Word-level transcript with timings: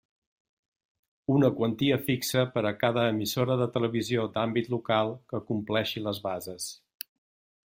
Una 1.33 1.51
quantia 1.59 1.99
fixa 2.07 2.43
per 2.57 2.65
a 2.69 2.73
cada 2.85 3.05
emissora 3.11 3.59
de 3.63 3.69
televisió 3.77 4.27
d'àmbit 4.39 4.75
local 4.79 5.15
que 5.35 5.45
compleixi 5.53 6.09
les 6.09 6.27
bases. 6.29 6.71